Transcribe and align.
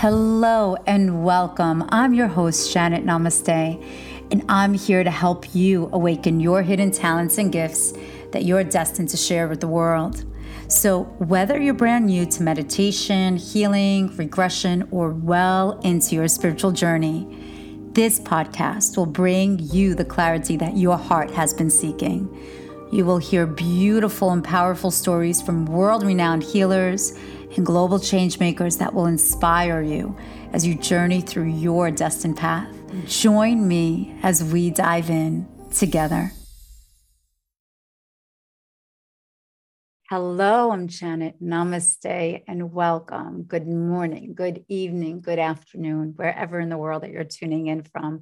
Hello 0.00 0.76
and 0.86 1.24
welcome. 1.24 1.84
I'm 1.88 2.14
your 2.14 2.28
host, 2.28 2.72
Janet 2.72 3.04
Namaste, 3.04 3.84
and 4.30 4.44
I'm 4.48 4.72
here 4.72 5.02
to 5.02 5.10
help 5.10 5.56
you 5.56 5.90
awaken 5.92 6.38
your 6.38 6.62
hidden 6.62 6.92
talents 6.92 7.36
and 7.36 7.50
gifts 7.50 7.94
that 8.30 8.44
you're 8.44 8.62
destined 8.62 9.08
to 9.08 9.16
share 9.16 9.48
with 9.48 9.60
the 9.60 9.66
world. 9.66 10.24
So, 10.68 11.02
whether 11.18 11.60
you're 11.60 11.74
brand 11.74 12.06
new 12.06 12.26
to 12.26 12.44
meditation, 12.44 13.38
healing, 13.38 14.16
regression, 14.16 14.86
or 14.92 15.10
well 15.10 15.80
into 15.80 16.14
your 16.14 16.28
spiritual 16.28 16.70
journey, 16.70 17.26
this 17.90 18.20
podcast 18.20 18.96
will 18.96 19.06
bring 19.06 19.58
you 19.58 19.96
the 19.96 20.04
clarity 20.04 20.56
that 20.58 20.76
your 20.76 20.96
heart 20.96 21.32
has 21.32 21.52
been 21.52 21.70
seeking. 21.70 22.32
You 22.92 23.04
will 23.04 23.18
hear 23.18 23.46
beautiful 23.46 24.30
and 24.30 24.44
powerful 24.44 24.92
stories 24.92 25.42
from 25.42 25.66
world 25.66 26.04
renowned 26.04 26.44
healers 26.44 27.18
and 27.56 27.64
global 27.64 27.98
changemakers 27.98 28.78
that 28.78 28.94
will 28.94 29.06
inspire 29.06 29.82
you 29.82 30.16
as 30.52 30.66
you 30.66 30.74
journey 30.74 31.20
through 31.20 31.48
your 31.48 31.90
destined 31.90 32.36
path. 32.36 32.68
Join 33.06 33.66
me 33.66 34.16
as 34.22 34.42
we 34.42 34.70
dive 34.70 35.10
in 35.10 35.46
together. 35.72 36.32
Hello, 40.10 40.70
I'm 40.70 40.88
Janet. 40.88 41.42
Namaste 41.42 42.42
and 42.48 42.72
welcome. 42.72 43.42
Good 43.42 43.68
morning, 43.68 44.32
good 44.34 44.64
evening, 44.66 45.20
good 45.20 45.38
afternoon, 45.38 46.14
wherever 46.16 46.58
in 46.58 46.70
the 46.70 46.78
world 46.78 47.02
that 47.02 47.10
you're 47.10 47.24
tuning 47.24 47.66
in 47.66 47.82
from. 47.82 48.20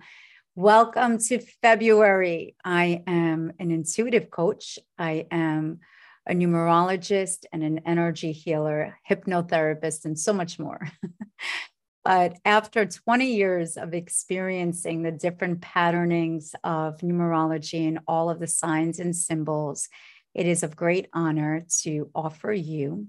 Welcome 0.56 1.18
to 1.18 1.38
February. 1.62 2.56
I 2.64 3.04
am 3.06 3.52
an 3.60 3.70
intuitive 3.70 4.30
coach. 4.30 4.80
I 4.98 5.26
am 5.30 5.78
a 6.26 6.34
numerologist 6.34 7.44
and 7.52 7.62
an 7.62 7.80
energy 7.86 8.32
healer, 8.32 8.98
hypnotherapist, 9.08 10.04
and 10.04 10.18
so 10.18 10.32
much 10.32 10.58
more. 10.58 10.88
but 12.04 12.36
after 12.44 12.84
20 12.84 13.34
years 13.34 13.76
of 13.76 13.94
experiencing 13.94 15.02
the 15.02 15.12
different 15.12 15.60
patternings 15.60 16.54
of 16.64 16.98
numerology 16.98 17.86
and 17.86 18.00
all 18.08 18.28
of 18.28 18.40
the 18.40 18.46
signs 18.46 18.98
and 18.98 19.14
symbols, 19.14 19.88
it 20.34 20.46
is 20.46 20.62
of 20.62 20.76
great 20.76 21.08
honor 21.12 21.64
to 21.82 22.10
offer 22.14 22.52
you 22.52 23.06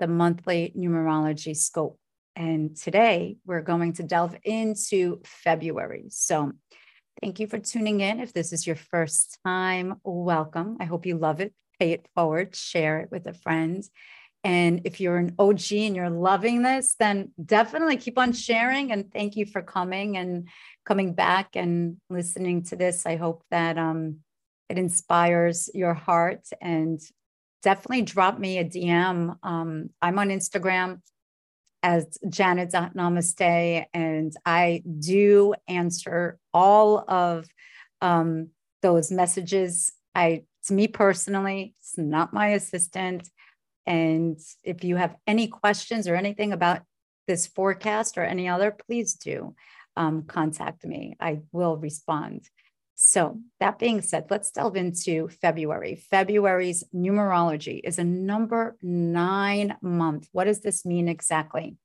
the 0.00 0.08
monthly 0.08 0.72
numerology 0.76 1.56
scope. 1.56 1.98
And 2.34 2.76
today 2.76 3.36
we're 3.46 3.62
going 3.62 3.94
to 3.94 4.02
delve 4.02 4.36
into 4.44 5.20
February. 5.24 6.06
So, 6.10 6.52
thank 7.20 7.40
you 7.40 7.48
for 7.48 7.58
tuning 7.58 8.00
in. 8.00 8.20
If 8.20 8.32
this 8.32 8.52
is 8.52 8.64
your 8.64 8.76
first 8.76 9.38
time, 9.44 9.96
welcome. 10.04 10.76
I 10.78 10.84
hope 10.84 11.04
you 11.04 11.18
love 11.18 11.40
it 11.40 11.52
pay 11.78 11.92
it 11.92 12.08
forward, 12.14 12.54
share 12.54 13.00
it 13.00 13.10
with 13.10 13.26
a 13.26 13.34
friend. 13.34 13.82
And 14.44 14.82
if 14.84 15.00
you're 15.00 15.16
an 15.16 15.34
OG 15.38 15.72
and 15.72 15.96
you're 15.96 16.10
loving 16.10 16.62
this, 16.62 16.94
then 16.98 17.32
definitely 17.44 17.96
keep 17.96 18.18
on 18.18 18.32
sharing. 18.32 18.92
And 18.92 19.12
thank 19.12 19.36
you 19.36 19.46
for 19.46 19.62
coming 19.62 20.16
and 20.16 20.48
coming 20.84 21.12
back 21.14 21.50
and 21.54 21.96
listening 22.08 22.62
to 22.64 22.76
this. 22.76 23.04
I 23.04 23.16
hope 23.16 23.42
that 23.50 23.76
um, 23.76 24.18
it 24.68 24.78
inspires 24.78 25.68
your 25.74 25.94
heart 25.94 26.46
and 26.60 27.00
definitely 27.62 28.02
drop 28.02 28.38
me 28.38 28.58
a 28.58 28.64
DM. 28.64 29.36
Um, 29.42 29.90
I'm 30.00 30.18
on 30.18 30.28
Instagram 30.28 31.00
as 31.82 32.18
Janet 32.28 32.72
Namaste, 32.72 33.84
and 33.92 34.32
I 34.44 34.82
do 34.98 35.54
answer 35.66 36.38
all 36.52 37.04
of 37.08 37.46
um, 38.00 38.50
those 38.82 39.10
messages. 39.10 39.92
I 40.14 40.44
it's 40.60 40.70
me 40.70 40.88
personally, 40.88 41.74
it's 41.80 41.98
not 41.98 42.32
my 42.32 42.48
assistant. 42.48 43.28
And 43.86 44.38
if 44.64 44.84
you 44.84 44.96
have 44.96 45.16
any 45.26 45.48
questions 45.48 46.06
or 46.06 46.14
anything 46.14 46.52
about 46.52 46.82
this 47.26 47.46
forecast 47.46 48.18
or 48.18 48.22
any 48.22 48.48
other, 48.48 48.76
please 48.86 49.14
do 49.14 49.54
um, 49.96 50.22
contact 50.22 50.84
me. 50.84 51.16
I 51.20 51.40
will 51.52 51.76
respond. 51.76 52.48
So, 53.00 53.38
that 53.60 53.78
being 53.78 54.00
said, 54.00 54.26
let's 54.28 54.50
delve 54.50 54.74
into 54.74 55.28
February. 55.28 55.94
February's 56.10 56.82
numerology 56.92 57.80
is 57.84 57.98
a 57.98 58.04
number 58.04 58.76
nine 58.82 59.76
month. 59.80 60.28
What 60.32 60.44
does 60.44 60.62
this 60.62 60.84
mean 60.84 61.08
exactly? 61.08 61.76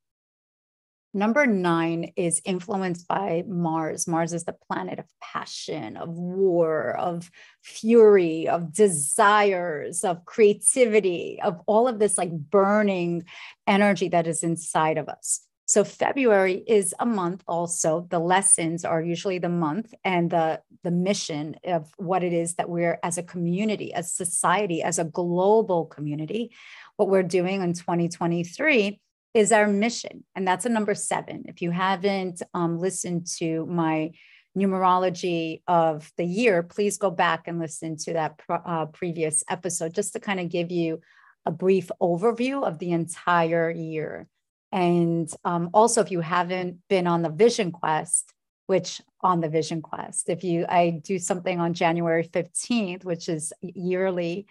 Number 1.16 1.46
nine 1.46 2.12
is 2.16 2.42
influenced 2.44 3.08
by 3.08 3.44
Mars. 3.48 4.08
Mars 4.08 4.34
is 4.34 4.46
the 4.46 4.56
planet 4.68 4.98
of 4.98 5.06
passion, 5.22 5.96
of 5.96 6.10
war, 6.10 6.98
of 6.98 7.30
fury, 7.62 8.48
of 8.48 8.74
desires, 8.74 10.04
of 10.04 10.26
creativity, 10.26 11.40
of 11.44 11.62
all 11.68 11.88
of 11.88 12.00
this 12.00 12.18
like 12.18 12.32
burning 12.32 13.26
energy 13.68 14.10
that 14.10 14.26
is 14.26 14.42
inside 14.42 14.98
of 14.98 15.08
us. 15.08 15.42
So 15.66 15.84
February 15.84 16.64
is 16.68 16.96
a 17.00 17.06
month 17.06 17.44
also. 17.48 18.08
The 18.10 18.20
lessons 18.20 18.84
are 18.84 19.02
usually 19.02 19.38
the 19.38 19.50
month 19.50 19.94
and 20.04 20.32
the, 20.32 20.62
the 20.84 20.92
mission 20.92 21.56
of 21.64 21.92
what 21.98 22.24
it 22.24 22.34
is 22.34 22.56
that 22.56 22.70
we're 22.70 23.00
as 23.04 23.20
a 23.20 23.24
community, 23.24 23.94
as 23.94 24.12
society, 24.12 24.82
as 24.82 24.98
a 24.98 25.06
global 25.06 25.86
community, 25.86 26.52
what 26.98 27.10
we're 27.10 27.24
doing 27.24 27.62
in 27.62 27.74
2023 27.74 29.00
is 29.34 29.52
our 29.52 29.68
mission. 29.68 30.24
And 30.36 30.48
that's 30.48 30.66
a 30.66 30.70
number 30.70 30.94
seven. 30.94 31.46
If 31.48 31.62
you 31.62 31.72
haven't 31.72 32.42
um, 32.54 32.80
listened 32.80 33.28
to 33.38 33.66
my 33.66 34.12
numerology 34.58 35.62
of 35.68 36.12
the 36.18 36.26
year, 36.26 36.62
please 36.62 36.98
go 36.98 37.10
back 37.10 37.48
and 37.48 37.60
listen 37.60 37.98
to 37.98 38.14
that 38.14 38.40
uh, 38.50 38.86
previous 38.88 39.44
episode 39.50 39.94
just 39.94 40.14
to 40.14 40.20
kind 40.20 40.40
of 40.40 40.50
give 40.50 40.72
you 40.72 41.02
a 41.46 41.52
brief 41.52 41.90
overview 42.02 42.66
of 42.66 42.78
the 42.80 42.92
entire 42.92 43.72
year. 43.72 44.28
And 44.72 45.32
um, 45.44 45.70
also, 45.74 46.02
if 46.02 46.12
you 46.12 46.22
haven't 46.22 46.78
been 46.88 47.08
on 47.08 47.22
the 47.22 47.30
Vision 47.30 47.72
Quest, 47.72 48.32
which 48.68 49.02
on 49.22 49.42
the 49.42 49.50
Vision 49.50 49.82
Quest, 49.82 50.30
if 50.30 50.44
you, 50.44 50.66
I 50.70 51.02
do 51.04 51.20
something 51.20 51.60
on 51.60 51.74
January 51.74 52.24
15th, 52.24 53.04
which 53.04 53.30
is 53.30 53.52
yearly, 53.62 54.48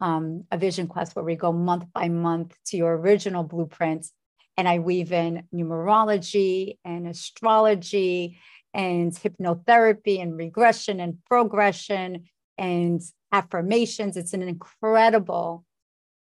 um, 0.00 0.44
a 0.50 0.58
Vision 0.58 0.86
Quest 0.86 1.16
where 1.16 1.24
we 1.24 1.36
go 1.36 1.52
month 1.52 1.86
by 1.92 2.08
month 2.08 2.54
to 2.66 2.76
your 2.76 2.96
original 2.96 3.42
blueprint 3.42 4.06
and 4.56 4.68
I 4.68 4.78
weave 4.78 5.12
in 5.12 5.44
numerology 5.54 6.78
and 6.84 7.06
astrology 7.06 8.38
and 8.72 9.12
hypnotherapy 9.12 10.20
and 10.20 10.36
regression 10.36 11.00
and 11.00 11.18
progression 11.24 12.24
and 12.58 13.00
affirmations. 13.32 14.16
It's 14.16 14.32
an 14.32 14.42
incredible, 14.42 15.64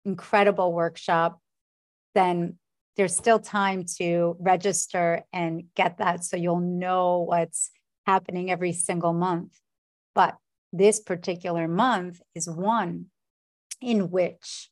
incredible 0.04 0.74
workshop. 0.74 1.40
Then 2.14 2.58
there's 2.98 3.16
still 3.16 3.40
time 3.40 3.86
to 3.98 4.38
register 4.40 5.24
and 5.34 5.64
get 5.76 5.98
that 5.98 6.24
so 6.24 6.38
you'll 6.38 6.60
know 6.60 7.26
what's 7.28 7.72
happening 8.06 8.52
every 8.52 8.72
single 8.72 9.14
month. 9.14 9.58
But 10.14 10.38
this 10.72 11.00
particular 11.00 11.68
month 11.68 12.22
is 12.34 12.50
one 12.50 13.08
in 13.82 14.10
which 14.12 14.70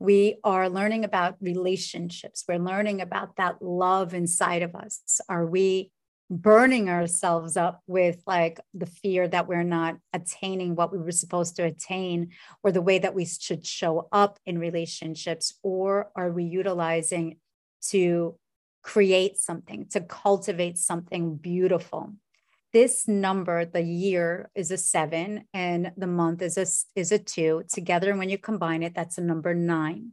we 0.00 0.38
are 0.42 0.70
learning 0.70 1.04
about 1.04 1.36
relationships. 1.40 2.44
We're 2.48 2.58
learning 2.58 3.02
about 3.02 3.36
that 3.36 3.60
love 3.60 4.14
inside 4.14 4.62
of 4.62 4.74
us. 4.74 5.20
Are 5.28 5.46
we 5.46 5.92
burning 6.30 6.88
ourselves 6.88 7.56
up 7.56 7.82
with 7.86 8.22
like 8.26 8.60
the 8.72 8.86
fear 8.86 9.28
that 9.28 9.46
we're 9.46 9.62
not 9.62 9.96
attaining 10.14 10.74
what 10.74 10.90
we 10.90 10.98
were 10.98 11.12
supposed 11.12 11.56
to 11.56 11.64
attain 11.64 12.30
or 12.62 12.72
the 12.72 12.80
way 12.80 12.98
that 12.98 13.14
we 13.14 13.26
should 13.26 13.66
show 13.66 14.08
up 14.10 14.38
in 14.46 14.58
relationships? 14.58 15.58
Or 15.62 16.10
are 16.16 16.30
we 16.30 16.44
utilizing 16.44 17.36
to 17.88 18.38
create 18.82 19.36
something, 19.36 19.86
to 19.90 20.00
cultivate 20.00 20.78
something 20.78 21.36
beautiful? 21.36 22.14
This 22.72 23.08
number 23.08 23.64
the 23.64 23.82
year 23.82 24.50
is 24.54 24.70
a 24.70 24.76
seven 24.76 25.44
and 25.52 25.92
the 25.96 26.06
month 26.06 26.42
is 26.42 26.56
a 26.56 26.66
is 26.98 27.12
a 27.12 27.18
two. 27.18 27.64
Together 27.68 28.10
and 28.10 28.18
when 28.18 28.30
you 28.30 28.38
combine 28.38 28.82
it 28.82 28.94
that's 28.94 29.18
a 29.18 29.22
number 29.22 29.54
nine. 29.54 30.12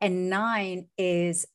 And 0.00 0.28
nine 0.28 0.88
is 0.98 1.46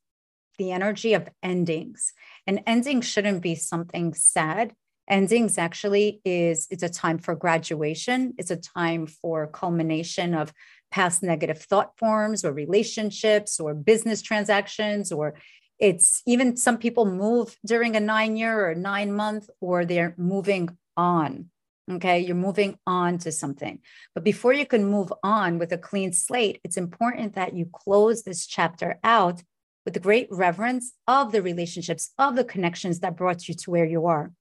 the 0.58 0.72
energy 0.72 1.14
of 1.14 1.30
endings. 1.44 2.14
And 2.48 2.62
ending 2.66 3.02
shouldn't 3.02 3.42
be 3.42 3.56
something 3.56 4.14
sad. 4.14 4.74
Endings 5.08 5.58
actually 5.58 6.22
is 6.24 6.68
it's 6.72 6.84
a 6.84 6.90
time 6.90 7.18
for 7.18 7.36
graduation. 7.36 8.34
It's 8.38 8.52
a 8.52 8.56
time 8.56 9.08
for 9.08 9.48
culmination 9.48 10.34
of 10.34 10.54
past 10.92 11.24
negative 11.24 11.60
thought 11.60 11.98
forms 11.98 12.44
or 12.46 12.52
relationships 12.52 13.60
or 13.60 13.74
business 13.74 14.22
transactions 14.22 15.12
or 15.12 15.36
it's 15.82 16.22
even 16.28 16.56
some 16.56 16.78
people 16.78 17.06
move 17.06 17.58
during 17.66 17.96
a 17.96 18.00
nine 18.00 18.38
year 18.38 18.70
or 18.70 18.76
nine 18.76 19.12
month, 19.12 19.50
or 19.60 19.84
they're 19.84 20.14
moving 20.18 20.78
on. 20.96 21.50
Okay, 21.92 22.20
you're 22.20 22.36
moving 22.36 22.78
on 22.86 23.18
to 23.18 23.32
something. 23.32 23.80
But 24.14 24.24
before 24.24 24.54
you 24.54 24.66
can 24.66 24.86
move 24.86 25.12
on 25.24 25.58
with 25.58 25.74
a 25.74 25.78
clean 25.78 26.14
slate, 26.14 26.62
it's 26.64 26.78
important 26.78 27.34
that 27.34 27.56
you 27.56 27.66
close 27.66 28.22
this 28.22 28.46
chapter 28.46 29.00
out 29.04 29.42
with 29.84 29.96
the 29.96 30.00
great 30.00 30.28
reverence 30.30 30.94
of 31.08 31.32
the 31.32 31.42
relationships, 31.42 32.12
of 32.20 32.36
the 32.36 32.46
connections 32.46 33.00
that 33.00 33.18
brought 33.18 33.48
you 33.48 33.56
to 33.56 33.72
where 33.72 33.86
you 33.86 34.06
are 34.06 34.32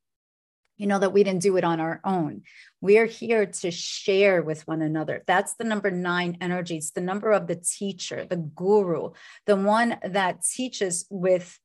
you 0.80 0.86
know 0.86 0.98
that 0.98 1.12
we 1.12 1.22
didn't 1.22 1.42
do 1.42 1.58
it 1.58 1.64
on 1.64 1.78
our 1.78 2.00
own. 2.04 2.42
We're 2.80 3.06
here 3.06 3.44
to 3.44 3.70
share 3.70 4.42
with 4.42 4.66
one 4.66 4.80
another. 4.80 5.22
That's 5.26 5.54
the 5.54 5.64
number 5.64 5.90
nine 5.90 6.38
energy. 6.40 6.78
It's 6.78 6.92
the 6.92 7.02
number 7.02 7.32
of 7.32 7.46
the 7.46 7.56
teacher 7.56 8.26
the 8.28 8.36
guru 8.36 9.10
the 9.46 9.56
one 9.56 9.98
that 10.02 10.42
teaches 10.42 11.06
with 11.10 11.58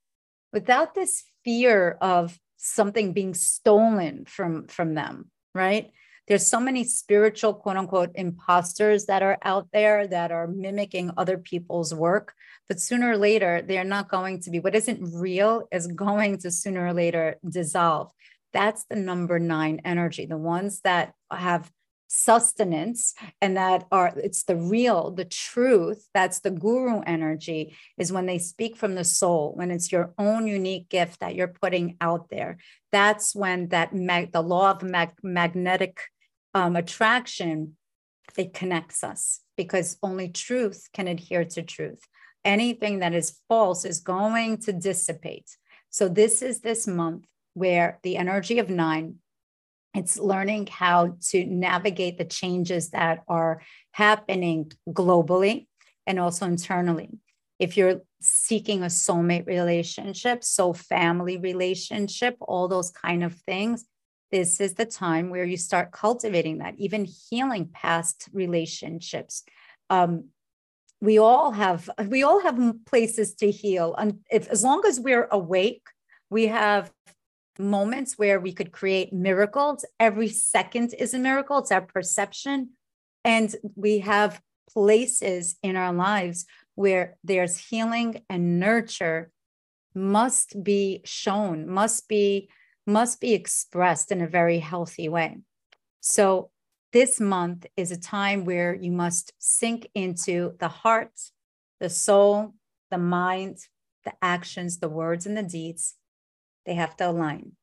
without 0.51 0.94
this 0.94 1.23
fear 1.44 1.97
of 2.01 2.38
something 2.57 3.13
being 3.13 3.33
stolen 3.33 4.25
from 4.25 4.67
from 4.67 4.95
them 4.95 5.31
right? 5.53 5.91
There's 6.27 6.45
so 6.45 6.59
many 6.59 6.83
spiritual 6.83 7.53
quote 7.53 7.77
unquote 7.77 8.11
imposters 8.15 9.06
that 9.06 9.23
are 9.23 9.38
out 9.41 9.68
there 9.71 10.07
that 10.07 10.31
are 10.31 10.47
mimicking 10.47 11.11
other 11.18 11.38
people's 11.38 11.94
work 11.94 12.33
but 12.68 12.79
sooner 12.79 13.11
or 13.11 13.18
later 13.18 13.61
they're 13.61 13.83
not 13.83 14.09
going 14.09 14.41
to 14.41 14.50
be. 14.50 14.59
What 14.59 14.75
isn't 14.75 15.13
real 15.13 15.68
is 15.71 15.88
going 15.88 16.39
to 16.39 16.51
sooner 16.51 16.88
or 16.88 16.94
later 16.94 17.38
dissolve 17.47 18.11
that's 18.56 18.86
the 18.86 18.96
number 18.96 19.38
9 19.38 19.81
energy 19.86 20.25
the 20.25 20.38
ones 20.38 20.81
that 20.81 21.13
have 21.30 21.69
sustenance 22.07 23.13
and 23.42 23.57
that 23.57 23.86
are 23.92 24.13
it's 24.16 24.44
the 24.44 24.56
real 24.56 25.12
the 25.12 25.25
truth 25.25 26.07
that's 26.13 26.40
the 26.40 26.52
guru 26.52 27.02
energy 27.02 27.75
is 27.98 28.12
when 28.12 28.25
they 28.25 28.38
speak 28.38 28.78
from 28.78 28.96
the 28.96 29.04
soul 29.04 29.54
when 29.56 29.72
it's 29.72 29.92
your 29.92 30.13
own 30.18 30.48
unique 30.48 30.88
gift 30.90 31.19
that 31.19 31.36
you're 31.36 31.48
putting 31.48 31.98
out 32.00 32.30
there. 32.30 32.57
That's 32.92 33.36
when 33.36 33.69
that 33.69 33.94
mag, 33.94 34.31
the 34.31 34.42
law 34.42 34.72
of 34.72 34.84
mag, 34.84 35.12
magnetic 35.24 36.00
um, 36.54 36.75
attraction 36.75 37.75
it 38.38 38.54
connects 38.54 39.04
us 39.04 39.42
because 39.56 39.98
only 40.04 40.30
truth 40.30 40.90
can 40.94 41.07
adhere 41.07 41.46
to 41.46 41.63
truth. 41.63 42.02
Anything 42.44 43.00
that 43.00 43.13
is 43.13 43.40
false 43.48 43.86
is 43.86 44.00
going 44.00 44.57
to 44.60 44.74
dissipate. 44.74 45.57
So 45.90 46.10
this 46.10 46.42
is 46.42 46.60
this 46.60 46.86
month 46.86 47.25
where 47.56 48.00
the 48.04 48.18
energy 48.18 48.60
of 48.60 48.69
nine 48.69 49.16
it's 49.96 50.19
learning 50.19 50.68
how 50.68 51.16
to 51.30 51.46
navigate 51.46 52.18
the 52.18 52.25
changes 52.25 52.90
that 52.90 53.24
are 53.28 53.62
happening 53.92 54.72
globally 54.90 55.68
and 56.06 56.19
also 56.19 56.46
internally. 56.46 57.10
If 57.60 57.78
you're 57.78 58.02
seeking 58.19 58.84
a 58.84 58.88
soulmate 58.88 59.48
relationship, 59.48 60.44
so 60.44 60.74
family 60.74 61.38
relationship, 61.38 62.36
all 62.42 62.68
those 62.68 62.92
kind 62.92 63.24
of 63.24 63.36
things, 63.48 63.86
this 64.31 64.60
is 64.60 64.74
the 64.74 64.86
time 64.86 65.30
where 65.30 65.46
you 65.46 65.56
start 65.56 65.94
cultivating 65.94 66.57
that, 66.57 66.75
even 66.78 67.06
healing 67.06 67.69
past 67.72 68.28
relationships. 68.34 69.44
Um, 69.90 70.25
we 71.00 71.19
all 71.19 71.52
have 71.52 71.90
we 72.07 72.24
all 72.24 72.42
have 72.42 72.60
places 72.86 73.36
to 73.36 73.52
heal, 73.52 73.96
and 73.96 74.19
if 74.30 74.48
as 74.50 74.63
long 74.63 74.84
as 74.88 75.00
we're 75.00 75.28
awake, 75.31 75.84
we 76.30 76.48
have 76.48 76.92
moments 77.60 78.18
where 78.18 78.40
we 78.40 78.52
could 78.52 78.72
create 78.72 79.13
miracles. 79.13 79.86
Every 80.00 80.30
second 80.30 80.94
is 80.98 81.13
a 81.13 81.19
miracle, 81.19 81.60
it's 81.60 81.72
our 81.72 81.81
perception. 81.81 82.72
And 83.24 83.56
we 83.75 84.00
have 84.00 84.42
places 84.72 85.56
in 85.63 85.75
our 85.75 85.94
lives 85.94 86.46
where 86.75 87.18
there's 87.24 87.57
healing 87.57 88.22
and 88.30 88.60
nurture 88.60 89.31
must 89.94 90.62
be 90.63 91.02
shown, 91.06 91.68
must 91.68 92.07
be 92.07 92.50
must 92.88 93.19
be 93.19 93.34
expressed 93.34 94.12
in 94.12 94.22
a 94.22 94.28
very 94.28 94.60
healthy 94.60 95.10
way. 95.10 95.40
So 96.02 96.52
this 96.94 97.19
month 97.19 97.66
is 97.75 97.92
a 97.92 98.00
time 98.00 98.46
where 98.46 98.75
you 98.75 98.92
must 98.92 99.34
sink 99.40 99.90
into 99.96 100.54
the 100.60 100.68
heart, 100.68 101.19
the 101.80 101.90
soul, 101.90 102.54
the 102.92 103.00
mind, 103.00 103.57
the 104.04 104.13
actions, 104.22 104.78
the 104.78 104.90
words, 104.90 105.25
and 105.25 105.36
the 105.36 105.42
deeds 105.42 105.96
they 106.65 106.75
have 106.75 106.95
to 106.97 107.09
align 107.09 107.53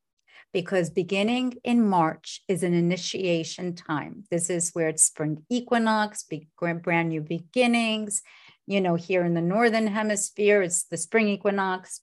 because 0.52 0.90
beginning 0.90 1.54
in 1.64 1.86
March 1.86 2.42
is 2.46 2.62
an 2.62 2.74
initiation 2.74 3.74
time. 3.74 4.24
This 4.30 4.50
is 4.50 4.70
where 4.72 4.88
it's 4.88 5.04
spring 5.04 5.44
equinox, 5.48 6.24
big, 6.24 6.46
brand 6.82 7.08
new 7.08 7.22
beginnings. 7.22 8.22
You 8.66 8.80
know, 8.80 8.94
here 8.94 9.24
in 9.24 9.34
the 9.34 9.40
northern 9.40 9.86
hemisphere, 9.86 10.62
it's 10.62 10.84
the 10.84 10.96
spring 10.96 11.28
equinox, 11.28 12.00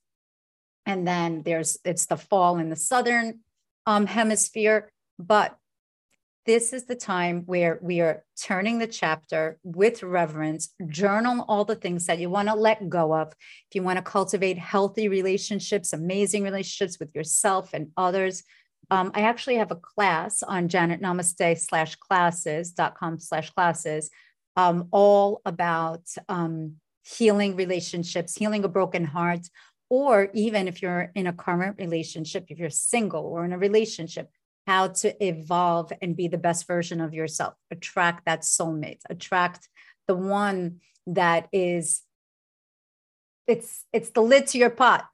and 0.84 1.06
then 1.06 1.42
there's 1.42 1.78
it's 1.84 2.06
the 2.06 2.16
fall 2.16 2.58
in 2.58 2.68
the 2.68 2.76
southern 2.76 3.40
um, 3.86 4.06
hemisphere. 4.06 4.90
But 5.18 5.56
this 6.46 6.72
is 6.72 6.84
the 6.84 6.94
time 6.94 7.42
where 7.46 7.78
we 7.82 8.00
are 8.00 8.24
turning 8.40 8.78
the 8.78 8.86
chapter 8.86 9.58
with 9.62 10.02
reverence, 10.02 10.74
journal 10.88 11.44
all 11.48 11.64
the 11.64 11.76
things 11.76 12.06
that 12.06 12.18
you 12.18 12.30
want 12.30 12.48
to 12.48 12.54
let 12.54 12.88
go 12.88 13.14
of. 13.14 13.28
If 13.68 13.74
you 13.74 13.82
want 13.82 13.98
to 13.98 14.02
cultivate 14.02 14.58
healthy 14.58 15.08
relationships, 15.08 15.92
amazing 15.92 16.42
relationships 16.42 16.98
with 16.98 17.14
yourself 17.14 17.70
and 17.74 17.90
others, 17.96 18.42
um, 18.90 19.12
I 19.14 19.20
actually 19.22 19.56
have 19.56 19.70
a 19.70 19.76
class 19.76 20.42
on 20.42 20.68
Janet 20.68 21.00
Namaste 21.00 21.58
slash 21.58 21.94
classes.com 21.96 23.20
slash 23.20 23.50
classes, 23.50 24.10
um, 24.56 24.88
all 24.90 25.42
about 25.44 26.02
um, 26.28 26.76
healing 27.04 27.54
relationships, 27.54 28.34
healing 28.34 28.64
a 28.64 28.68
broken 28.68 29.04
heart, 29.04 29.46
or 29.90 30.30
even 30.34 30.68
if 30.68 30.82
you're 30.82 31.10
in 31.14 31.26
a 31.26 31.32
current 31.32 31.76
relationship, 31.78 32.46
if 32.48 32.58
you're 32.58 32.70
single 32.70 33.24
or 33.24 33.44
in 33.44 33.52
a 33.52 33.58
relationship, 33.58 34.30
how 34.70 34.86
to 34.86 35.26
evolve 35.26 35.92
and 36.00 36.14
be 36.14 36.28
the 36.28 36.38
best 36.38 36.64
version 36.68 37.00
of 37.00 37.12
yourself, 37.12 37.54
attract 37.72 38.24
that 38.24 38.42
soulmate, 38.42 39.00
attract 39.10 39.68
the 40.06 40.14
one 40.14 40.78
that 41.08 41.48
is 41.52 42.02
it's 43.48 43.84
it's 43.92 44.10
the 44.10 44.22
lid 44.22 44.46
to 44.46 44.58
your 44.58 44.70
pot. 44.70 45.08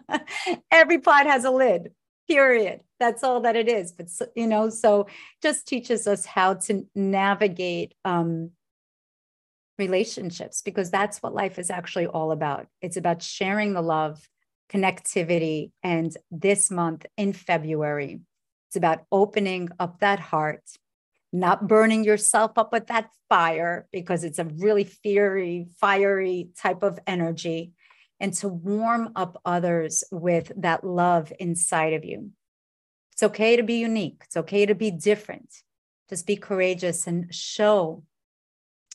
Every 0.70 0.98
pot 0.98 1.24
has 1.24 1.46
a 1.46 1.50
lid. 1.50 1.92
Period. 2.28 2.80
That's 2.98 3.24
all 3.24 3.40
that 3.40 3.56
it 3.56 3.68
is. 3.68 3.90
But 3.92 4.08
you 4.36 4.46
know, 4.46 4.68
so 4.68 5.06
just 5.40 5.66
teaches 5.66 6.06
us 6.06 6.26
how 6.26 6.54
to 6.66 6.86
navigate 6.94 7.94
um, 8.04 8.50
relationships 9.78 10.60
because 10.60 10.90
that's 10.90 11.22
what 11.22 11.34
life 11.34 11.58
is 11.58 11.70
actually 11.70 12.06
all 12.06 12.32
about. 12.32 12.66
It's 12.82 12.98
about 12.98 13.22
sharing 13.22 13.72
the 13.72 13.80
love, 13.80 14.28
connectivity, 14.70 15.70
and 15.82 16.14
this 16.30 16.70
month 16.70 17.06
in 17.16 17.32
February, 17.32 18.20
it's 18.70 18.76
about 18.76 19.02
opening 19.10 19.68
up 19.80 19.98
that 19.98 20.20
heart, 20.20 20.62
not 21.32 21.66
burning 21.66 22.04
yourself 22.04 22.52
up 22.56 22.70
with 22.70 22.86
that 22.86 23.10
fire 23.28 23.88
because 23.90 24.22
it's 24.22 24.38
a 24.38 24.44
really 24.44 24.84
fiery, 24.84 25.66
fiery 25.80 26.50
type 26.56 26.84
of 26.84 27.00
energy, 27.04 27.72
and 28.20 28.32
to 28.34 28.46
warm 28.46 29.10
up 29.16 29.40
others 29.44 30.04
with 30.12 30.52
that 30.56 30.84
love 30.84 31.32
inside 31.40 31.94
of 31.94 32.04
you. 32.04 32.30
It's 33.10 33.24
okay 33.24 33.56
to 33.56 33.64
be 33.64 33.80
unique, 33.80 34.22
it's 34.26 34.36
okay 34.36 34.66
to 34.66 34.76
be 34.76 34.92
different. 34.92 35.52
Just 36.08 36.28
be 36.28 36.36
courageous 36.36 37.08
and 37.08 37.34
show 37.34 38.04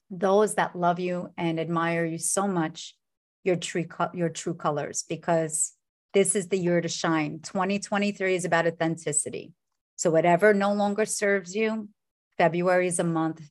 those 0.10 0.56
that 0.56 0.74
love 0.74 1.02
you 1.02 1.32
and 1.38 1.60
admire 1.60 2.06
you 2.06 2.18
so 2.18 2.48
much 2.48 2.96
your 3.44 3.58
true 3.58 3.86
your 4.14 4.30
true 4.30 4.54
colors 4.54 5.04
because 5.10 5.74
this 6.14 6.34
is 6.34 6.48
the 6.48 6.58
year 6.58 6.80
to 6.80 6.88
shine 6.88 7.40
2023 7.44 8.36
is 8.36 8.46
about 8.46 8.66
authenticity 8.66 9.54
so, 9.96 10.12
whatever 10.12 10.54
no 10.54 10.74
longer 10.74 11.06
serves 11.06 11.56
you, 11.56 11.90
February 12.38 12.88
is 12.88 13.00
a 13.00 13.04
month 13.04 13.42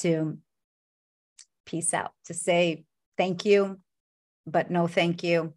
to 0.00 0.38
peace 1.64 1.94
out, 1.94 2.12
to 2.26 2.34
say 2.34 2.84
thank 3.16 3.44
you, 3.44 3.80
but 4.46 4.70
no 4.70 4.86
thank 4.86 5.22
you. 5.22 5.54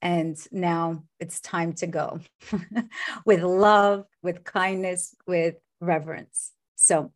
And 0.00 0.36
now 0.52 1.02
it's 1.18 1.40
time 1.40 1.72
to 1.74 1.88
go 1.88 2.20
with 3.24 3.42
love, 3.42 4.04
with 4.22 4.44
kindness, 4.44 5.14
with 5.26 5.56
reverence. 5.80 6.52
So, 6.76 7.12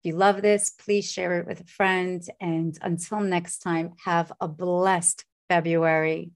if 0.00 0.12
you 0.12 0.16
love 0.16 0.40
this, 0.40 0.70
please 0.70 1.10
share 1.10 1.40
it 1.40 1.48
with 1.48 1.62
a 1.62 1.66
friend. 1.66 2.22
And 2.40 2.78
until 2.80 3.20
next 3.20 3.58
time, 3.58 3.94
have 4.04 4.32
a 4.40 4.46
blessed 4.46 5.24
February. 5.48 6.30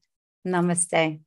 Namaste. 0.45 1.21